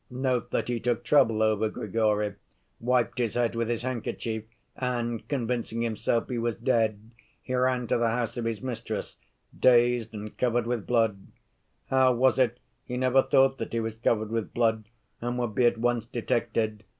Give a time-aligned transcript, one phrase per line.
[0.09, 2.33] Note that he took trouble over Grigory,
[2.79, 7.99] wiped his head with his handkerchief and, convincing himself he was dead, he ran to
[7.99, 9.17] the house of his mistress,
[9.55, 11.27] dazed and covered with blood.
[11.91, 14.85] How was it he never thought that he was covered with blood
[15.21, 16.83] and would be at once detected?